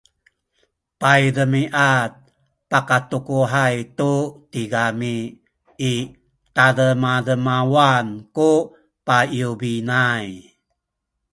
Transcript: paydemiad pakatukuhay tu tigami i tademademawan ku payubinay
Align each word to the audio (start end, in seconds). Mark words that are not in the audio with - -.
paydemiad 1.01 2.11
pakatukuhay 2.71 3.75
tu 3.97 4.13
tigami 4.51 5.17
i 5.93 5.95
tademademawan 6.55 8.05
ku 8.35 8.51
payubinay 9.05 10.25